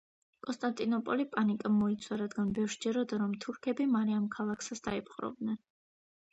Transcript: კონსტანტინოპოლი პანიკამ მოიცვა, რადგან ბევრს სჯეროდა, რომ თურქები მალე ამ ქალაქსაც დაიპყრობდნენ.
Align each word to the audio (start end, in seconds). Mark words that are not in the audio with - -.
კონსტანტინოპოლი 0.45 1.25
პანიკამ 1.35 1.75
მოიცვა, 1.81 2.17
რადგან 2.23 2.49
ბევრს 2.57 2.75
სჯეროდა, 2.79 3.21
რომ 3.27 3.37
თურქები 3.47 3.89
მალე 3.95 4.19
ამ 4.23 4.27
ქალაქსაც 4.41 4.85
დაიპყრობდნენ. 4.91 5.65